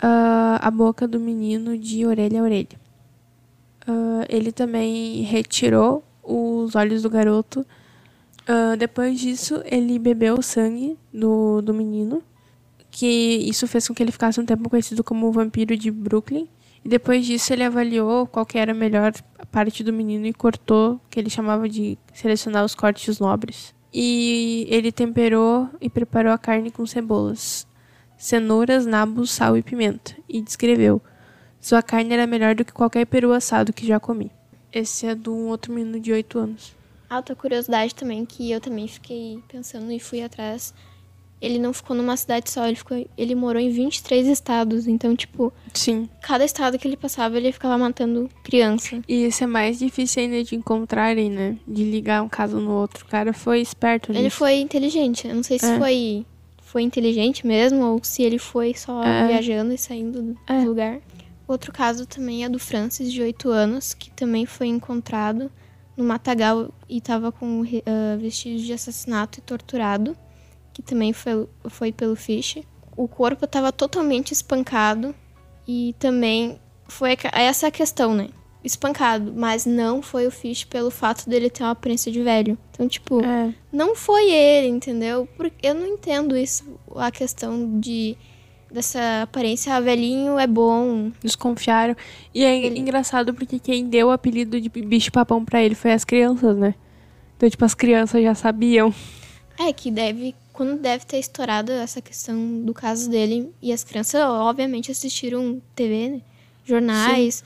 [0.00, 2.80] ah, a boca do menino de orelha a orelha.
[3.86, 7.66] Ah, ele também retirou os olhos do garoto.
[8.46, 12.22] Ah, depois disso, ele bebeu o sangue do, do menino,
[12.90, 16.48] que isso fez com que ele ficasse um tempo conhecido como o vampiro de Brooklyn.
[16.84, 19.12] E depois disso, ele avaliou qual que era a melhor
[19.50, 23.74] parte do menino e cortou, que ele chamava de selecionar os cortes nobres.
[23.96, 27.64] E ele temperou e preparou a carne com cebolas,
[28.18, 31.00] cenouras, nabos, sal e pimenta, e descreveu:
[31.60, 34.32] Sua carne era melhor do que qualquer peru assado que já comi.
[34.72, 36.74] Esse é de um outro menino de 8 anos.
[37.08, 40.74] Alta curiosidade também, que eu também fiquei pensando e fui atrás.
[41.44, 44.86] Ele não ficou numa cidade só, ele, ficou, ele morou em 23 estados.
[44.86, 46.08] Então, tipo, Sim.
[46.22, 49.00] cada estado que ele passava, ele ficava matando criança.
[49.08, 51.56] E esse é mais difícil ainda de encontrarem, né?
[51.66, 53.04] De ligar um caso no outro.
[53.04, 54.20] O cara foi esperto ali.
[54.20, 55.26] Ele foi inteligente.
[55.28, 55.78] Eu não sei se É.
[55.78, 56.24] foi,
[56.62, 59.26] foi inteligente mesmo ou se ele foi só É.
[59.28, 60.60] viajando e saindo do É.
[60.64, 60.98] lugar.
[61.46, 65.50] Outro caso também é do Francis, de 8 anos, que também foi encontrado
[65.96, 67.64] no matagal e estava com uh,
[68.18, 70.16] vestígios de assassinato e torturado,
[70.74, 72.58] que também foi, foi pelo Fish.
[72.96, 75.14] O corpo estava totalmente espancado
[75.66, 78.28] e também foi essa a questão, né?
[78.62, 82.58] Espancado, mas não foi o Fish pelo fato dele ter uma aparência de velho.
[82.72, 83.52] Então, tipo, É.
[83.72, 85.26] não foi ele, entendeu?
[85.36, 88.16] Porque eu não entendo isso, a questão de
[88.70, 91.12] dessa aparência, ah, velhinho é bom.
[91.22, 91.94] Desconfiaram.
[92.34, 95.92] E é Ele- engraçado porque quem deu o apelido de bicho papão pra ele foi
[95.92, 96.74] as crianças, né?
[97.36, 98.92] Então, tipo, as crianças já sabiam.
[99.60, 104.22] É que deve, quando deve ter estourado essa questão do caso dele e as crianças
[104.22, 106.20] obviamente assistiram TV, né?
[106.64, 107.44] jornais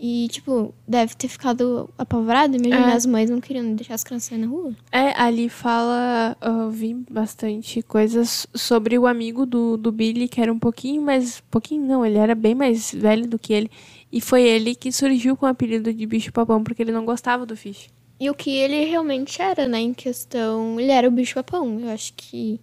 [0.00, 2.94] e tipo, deve ter ficado apavorado, imagina É.
[2.94, 4.74] as mães não queriam deixar as crianças na rua.
[4.90, 10.52] É, ali fala, eu vi bastante coisas sobre o amigo do, do Billy, que era
[10.52, 11.40] um pouquinho mais.
[11.50, 13.70] Pouquinho não, ele era bem mais velho do que ele.
[14.10, 17.46] E foi ele que surgiu com o apelido de bicho papão, porque ele não gostava
[17.46, 17.88] do Fish.
[18.18, 21.80] E o que ele realmente era, né, em questão, ele era o bicho papão.
[21.80, 22.60] Eu acho que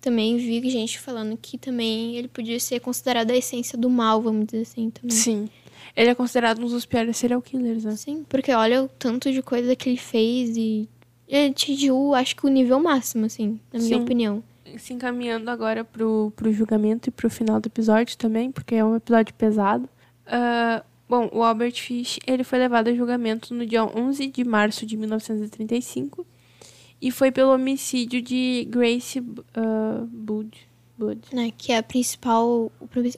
[0.00, 4.46] também vi gente falando que também ele podia ser considerado a essência do mal, vamos
[4.46, 5.16] dizer assim, também.
[5.16, 5.48] Sim.
[5.96, 7.96] Ele é considerado um dos piores serial killers, né?
[7.96, 10.88] Sim, porque olha o tanto de coisa que ele fez e
[11.28, 14.02] ele atingiu, acho que o nível máximo, assim, na minha Sim.
[14.02, 14.42] opinião.
[14.78, 18.94] Se encaminhando agora pro, pro julgamento e pro final do episódio também, porque é um
[18.94, 19.88] episódio pesado.
[20.26, 24.86] Ah, bom, o Albert Fish, ele foi levado a julgamento no dia 11 de março
[24.86, 26.24] de 1935
[27.02, 30.70] e foi pelo homicídio de Grace uh, Blood.
[30.96, 31.20] Blood.
[31.32, 32.72] Né, que é a principal, o,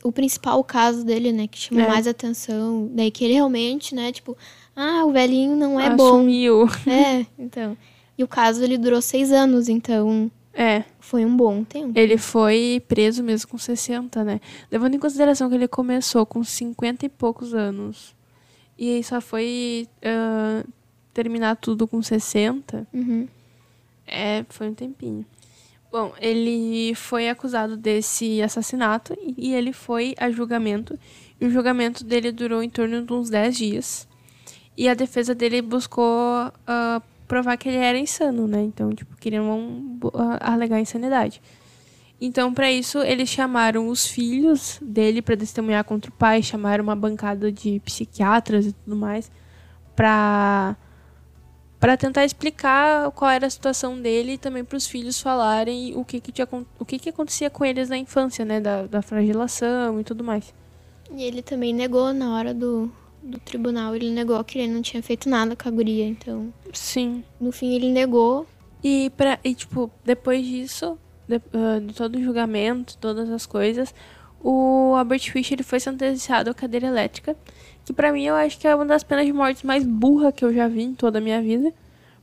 [0.05, 1.89] o principal caso dele, né, que chama É.
[1.89, 2.89] mais atenção.
[2.95, 4.37] Daí que ele realmente, né, tipo,
[4.75, 6.15] ah, o velhinho não é bom.
[6.21, 6.67] Assumiu.
[6.87, 7.77] É, então.
[8.17, 11.99] E o caso ele durou seis anos, então É, foi um bom tempo.
[11.99, 14.41] ele foi preso mesmo com 60, né?
[14.71, 18.15] Levando em consideração que ele começou com 50 e poucos anos.
[18.79, 20.65] E só foi ah,
[21.15, 22.87] terminar tudo com 60.
[22.93, 23.29] Uhum.
[24.07, 25.25] É, foi um tempinho.
[25.91, 30.99] Bom, ele foi acusado desse assassinato e ele foi a julgamento.
[31.41, 34.09] E o julgamento dele durou em torno de uns 10 dias.
[34.77, 38.61] E a defesa dele buscou ah, provar que ele era insano, né?
[38.61, 39.99] Então, tipo, queriam
[40.39, 41.41] alegar insanidade.
[42.21, 46.95] Então, para isso, eles chamaram os filhos dele para testemunhar contra o pai, chamaram uma
[46.95, 49.31] bancada de psiquiatras e tudo mais
[49.97, 50.77] para
[51.81, 56.05] para tentar explicar qual era a situação dele e também para os filhos falarem o
[56.05, 56.47] que que, tinha,
[56.79, 60.55] o que que acontecia com eles na infância, né, da, da fragilação e tudo mais.
[61.11, 62.93] E ele também negou na hora do,
[63.23, 66.53] do tribunal, ele negou que ele não tinha feito nada com a guria, então...
[66.73, 67.23] Sim.
[67.41, 68.47] No fim ele negou.
[68.83, 73.95] E, pra, e tipo, depois disso, de, uh, de todo o julgamento, todas as coisas,
[74.41, 77.37] o Albert Fish ele foi sentenciado à cadeira elétrica
[77.85, 80.45] que para mim eu acho que é uma das penas de morte mais burra que
[80.45, 81.73] eu já vi em toda a minha vida.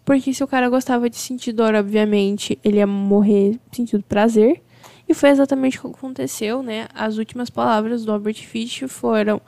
[0.05, 4.61] Porque se o cara gostava de sentir dor, obviamente, ele ia morrer sentindo prazer.
[5.07, 6.87] E foi exatamente o que aconteceu, né?
[6.95, 9.41] As últimas palavras do Albert Fish foram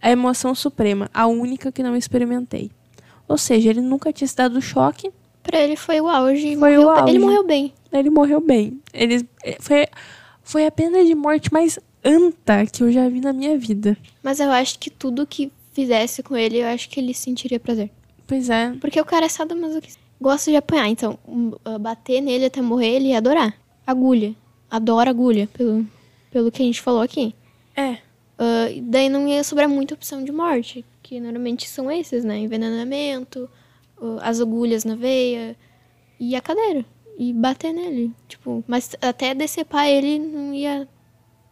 [0.00, 2.70] a emoção suprema, a única que não experimentei.
[3.26, 5.10] Ou seja, ele nunca tinha se dado choque.
[5.42, 6.56] Pra ele foi o auge.
[6.56, 7.10] Foi morreu, o auge.
[7.10, 7.74] Ele morreu bem.
[7.92, 8.80] Ele morreu bem.
[8.92, 9.28] Ele,
[9.60, 9.86] foi,
[10.42, 13.96] foi a pena de morte mais anta que eu já vi na minha vida.
[14.22, 17.90] Mas eu acho que tudo que fizesse com ele, eu acho que ele sentiria prazer.
[18.26, 18.72] Pois é.
[18.80, 20.00] Porque o cara é sadomasoquista.
[20.20, 23.54] Gosta de apanhar, então uh, bater nele até morrer, ele ia adorar.
[23.86, 24.34] Agulha.
[24.70, 25.86] Adora agulha, pelo,
[26.30, 27.34] pelo que a gente falou aqui.
[27.76, 27.98] É.
[28.38, 32.38] Uh, daí não ia sobrar muita opção de morte, que normalmente são esses, né?
[32.38, 33.50] Envenenamento,
[34.00, 35.56] uh, as agulhas na veia
[36.20, 36.84] e a cadeira.
[37.18, 38.12] E bater nele.
[38.28, 40.88] Tipo, mas até decepar ele não ia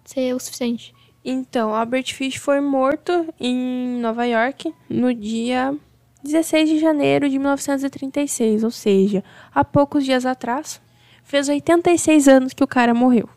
[0.05, 0.95] ser o suficiente.
[1.25, 5.77] Então, Albert Fish foi morto em Nova York no dia
[6.23, 10.81] 16 de janeiro de 1936, ou seja, há poucos dias atrás.
[11.25, 13.29] Fez 86 anos que o cara morreu.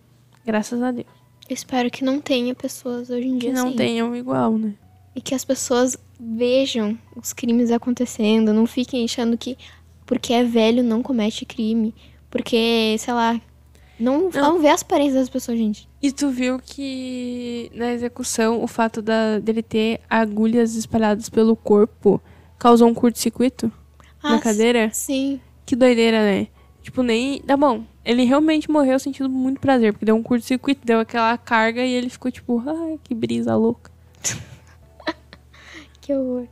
[0.45, 1.07] Graças a Deus.
[1.49, 3.75] Espero que não tenha pessoas hoje em dia Que não assim.
[3.77, 4.73] tenham igual, né?
[5.15, 9.57] E que as pessoas vejam os crimes acontecendo, não fiquem achando que
[10.05, 11.93] porque é velho não comete crime,
[12.31, 13.39] porque, sei lá,
[13.99, 14.41] não, Não.
[14.53, 15.87] não vê as aparências das pessoas, gente.
[16.01, 22.21] E tu viu que na execução o fato da, dele ter agulhas espalhadas pelo corpo
[22.57, 23.71] causou um curto-circuito
[24.23, 24.89] na Ah, cadeira?
[24.93, 25.39] Sim.
[25.65, 26.47] Que doideira, né?
[26.81, 27.39] Tipo, nem.
[27.41, 27.83] Tá bom.
[28.03, 32.09] Ele realmente morreu sentindo muito prazer, porque deu um curto-circuito, deu aquela carga e ele
[32.09, 33.91] ficou tipo, ai, que brisa louca.
[36.01, 36.47] Que horror.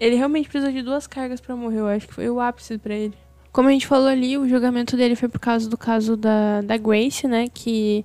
[0.00, 2.94] Ele realmente precisou de duas cargas pra morrer, eu acho que foi o ápice pra
[2.94, 3.14] ele.
[3.52, 6.76] Como a gente falou ali, o julgamento dele foi por causa do caso da, da
[6.76, 7.46] Grace, né?
[7.48, 8.04] Que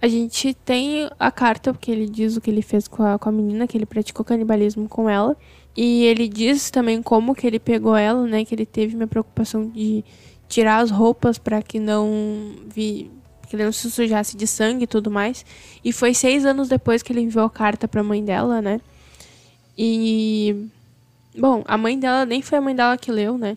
[0.00, 3.28] a gente tem a carta, porque ele diz o que ele fez com a, com
[3.28, 5.36] a menina, que ele praticou canibalismo com ela.
[5.76, 8.44] E ele diz também como que ele pegou ela, né?
[8.44, 10.04] Que ele teve uma preocupação de
[10.52, 13.10] tirar as roupas para que não vi
[13.48, 15.44] que ele não se sujasse de sangue e tudo mais.
[15.82, 18.80] E foi seis anos depois que ele enviou a carta pra mãe dela, né?
[19.76, 20.68] E
[21.36, 23.56] bom, a mãe dela nem foi a mãe dela que leu, né?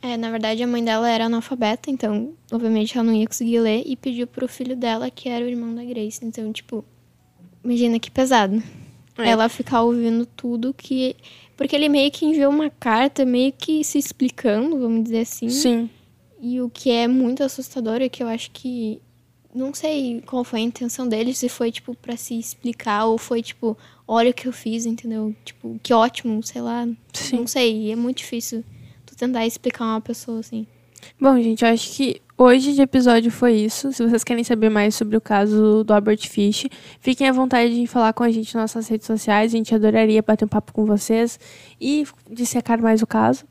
[0.00, 3.82] É, na verdade, a mãe dela era analfabeta, então, obviamente, ela não ia conseguir ler
[3.84, 6.24] e pediu pro filho dela, que era o irmão da Grace.
[6.24, 6.84] Então, tipo,
[7.64, 8.62] imagina que pesado.
[9.18, 9.30] É.
[9.30, 11.16] Ela ficar ouvindo tudo que.
[11.56, 15.48] Porque ele meio que enviou uma carta, meio que se explicando, vamos dizer assim.
[15.48, 15.90] Sim.
[16.40, 19.00] E o que é muito assustador é que eu acho que.
[19.54, 23.40] Não sei qual foi a intenção dele, se foi, tipo, pra se explicar, ou foi,
[23.40, 25.34] tipo, olha o que eu fiz, entendeu?
[25.44, 26.86] Tipo, que ótimo, sei lá.
[27.14, 27.36] Sim.
[27.36, 28.62] Não sei, é muito difícil
[29.06, 30.66] tu tentar explicar uma pessoa assim.
[31.20, 33.92] Bom, gente, eu acho que hoje de episódio foi isso.
[33.92, 36.66] Se vocês querem saber mais sobre o caso do Albert Fish,
[37.00, 39.54] fiquem à vontade de falar com a gente nas nossas redes sociais.
[39.54, 41.38] A gente adoraria bater um papo com vocês
[41.80, 43.44] e dissecar mais o caso.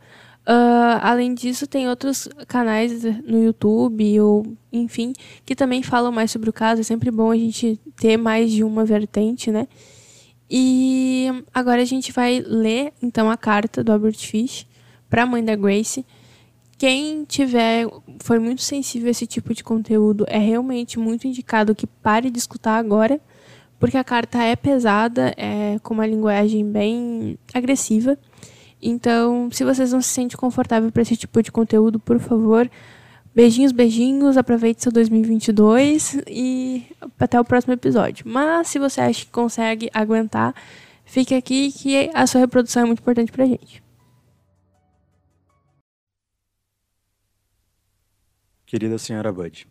[0.46, 6.50] Ah, além disso, tem outros canais no YouTube ou enfim que também falam mais sobre
[6.50, 6.82] o caso.
[6.82, 9.68] É sempre bom a gente ter mais de uma vertente, né?
[10.50, 14.68] E agora a gente vai ler então a carta do Albert Fish
[15.10, 16.06] para a mãe da Grace.
[16.78, 17.88] Quem tiver
[18.22, 22.38] foi muito sensível a esse tipo de conteúdo, é realmente muito indicado que pare de
[22.38, 23.20] escutar agora,
[23.80, 28.18] porque a carta é pesada, é com uma linguagem bem agressiva.
[28.82, 32.70] Então, se vocês não se sentem confortável para esse tipo de conteúdo, por favor,
[33.34, 36.86] beijinhos, beijinhos, aproveite seu 2022 e
[37.20, 38.26] até o próximo episódio.
[38.28, 40.54] Mas se você acha que consegue aguentar,
[41.04, 43.84] fique aqui que a sua reprodução é muito importante pra gente.
[48.66, 49.68] Querida senhora Bud,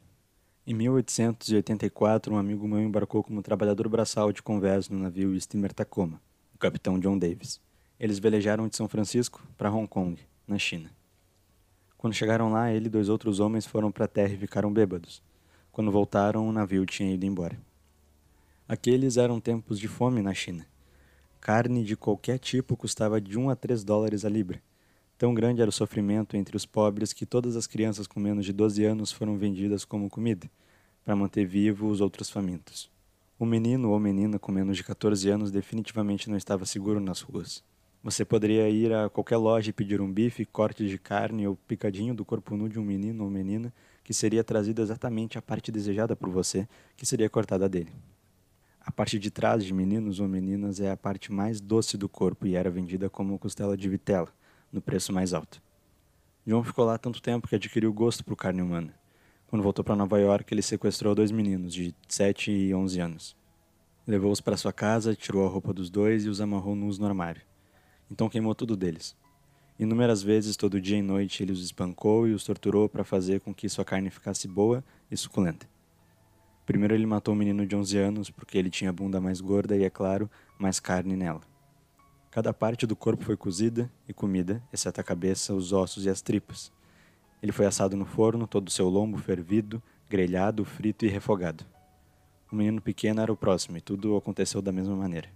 [0.66, 6.18] em 1884, um amigo meu embarcou como trabalhador braçal de convés no navio steamer Tacoma,
[6.54, 7.60] o capitão John Davis.
[7.98, 10.90] Eles velejaram de São Francisco para Hong Kong, na China.
[11.96, 15.22] Quando chegaram lá, ele e dois outros homens foram para a terra e ficaram bêbados.
[15.72, 17.58] Quando voltaram, o navio tinha ido embora.
[18.68, 20.66] Aqueles eram tempos de fome na China.
[21.40, 24.62] Carne de qualquer tipo custava de 1 a 3 dólares a libra.
[25.16, 28.52] Tão grande era o sofrimento entre os pobres que todas as crianças com menos de
[28.52, 30.50] 12 anos foram vendidas como comida,
[31.04, 32.90] para manter vivo os outros famintos.
[33.38, 37.62] O menino ou menina com menos de 14 anos definitivamente não estava seguro nas ruas.
[38.04, 42.14] Você poderia ir a qualquer loja e pedir um bife, corte de carne ou picadinho
[42.14, 43.72] do corpo nu de um menino ou menina
[44.04, 47.90] que seria trazido exatamente a parte desejada por você, que seria cortada dele.
[48.78, 52.46] A parte de trás de meninos ou meninas é a parte mais doce do corpo
[52.46, 54.28] e era vendida como costela de vitela,
[54.70, 55.62] no preço mais alto.
[56.46, 58.94] John ficou lá tanto tempo que adquiriu gosto por carne humana.
[59.46, 63.36] Quando voltou para Nova York, ele sequestrou dois meninos de 7 e 11 anos.
[64.06, 67.40] Levou-os para sua casa, tirou a roupa dos dois e os amarrou nus no armário.
[68.14, 69.16] Então queimou tudo deles.
[69.76, 73.52] Inúmeras vezes, todo dia e noite, ele os espancou e os torturou para fazer com
[73.52, 75.68] que sua carne ficasse boa e suculenta.
[76.64, 79.76] Primeiro ele matou o menino de 11 anos porque ele tinha a bunda mais gorda
[79.76, 81.40] e, é claro, mais carne nela.
[82.30, 86.22] Cada parte do corpo foi cozida e comida, exceto a cabeça, os ossos e as
[86.22, 86.70] tripas.
[87.42, 91.66] Ele foi assado no forno, todo o seu lombo fervido, grelhado, frito e refogado.
[92.48, 95.28] O menino pequeno era o próximo e tudo aconteceu da mesma maneira.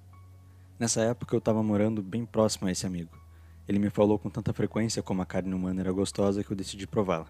[0.79, 3.11] Nessa época eu estava morando bem próximo a esse amigo.
[3.67, 6.87] Ele me falou com tanta frequência como a carne humana era gostosa que eu decidi
[6.87, 7.27] prová-la.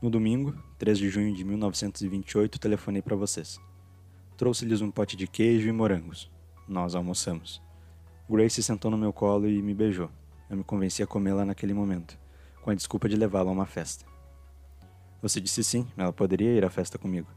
[0.00, 3.60] No domingo, 3 de junho de 1928, telefonei para vocês.
[4.36, 6.30] Trouxe-lhes um pote de queijo e morangos.
[6.68, 7.60] Nós almoçamos.
[8.30, 10.08] Grace sentou no meu colo e me beijou.
[10.48, 12.16] Eu me convenci a comê-la naquele momento,
[12.62, 14.04] com a desculpa de levá-la a uma festa.
[15.20, 17.28] Você disse sim, ela poderia ir à festa comigo.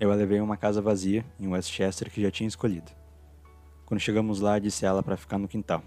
[0.00, 2.99] Eu a levei a uma casa vazia, em Westchester, que já tinha escolhido.
[3.90, 5.82] Quando chegamos lá, disse ela para ficar no quintal.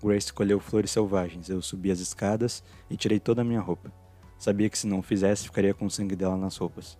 [0.00, 3.92] Grace colheu flores selvagens, eu subi as escadas e tirei toda a minha roupa.
[4.38, 6.96] Sabia que se não o fizesse, ficaria com o sangue dela nas roupas.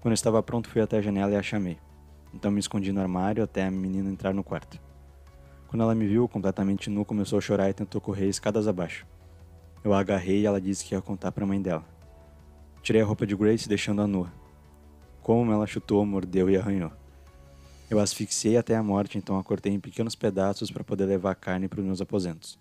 [0.00, 1.78] Quando estava pronto, fui até a janela e a chamei.
[2.34, 4.80] Então me escondi no armário até a menina entrar no quarto.
[5.68, 9.06] Quando ela me viu completamente nu, começou a chorar e tentou correr escadas abaixo.
[9.84, 11.84] Eu a agarrei e ela disse que ia contar para a mãe dela.
[12.82, 14.32] Tirei a roupa de Grace deixando-a nua.
[15.22, 16.90] Como ela chutou, mordeu e arranhou.
[17.92, 21.34] Eu asfixiei até a morte, então a cortei em pequenos pedaços para poder levar a
[21.34, 22.58] carne para os meus aposentos.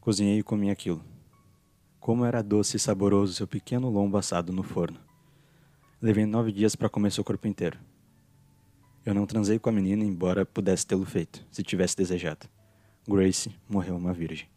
[0.00, 1.04] Cozinhei e comi aquilo.
[2.00, 4.98] Como era doce e saboroso seu pequeno lombo assado no forno.
[6.00, 7.78] Levei nove dias para comer seu corpo inteiro.
[9.04, 12.48] Eu não transei com a menina, embora pudesse tê-lo feito, se tivesse desejado.
[13.06, 14.48] Grace morreu uma virgem.